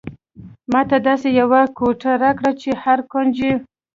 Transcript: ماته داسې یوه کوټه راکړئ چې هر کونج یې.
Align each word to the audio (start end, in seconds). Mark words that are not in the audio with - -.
ماته 0.71 0.97
داسې 1.07 1.29
یوه 1.41 1.61
کوټه 1.77 2.11
راکړئ 2.23 2.53
چې 2.61 2.69
هر 2.83 2.99
کونج 3.11 3.35
یې. 3.45 3.53